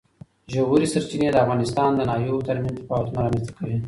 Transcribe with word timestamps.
ژورې 0.53 0.87
سرچینې 0.93 1.29
د 1.31 1.37
افغانستان 1.43 1.89
د 1.95 2.01
ناحیو 2.09 2.45
ترمنځ 2.47 2.75
تفاوتونه 2.77 3.19
رامنځ 3.23 3.43
ته 3.47 3.51
کوي. 3.57 3.77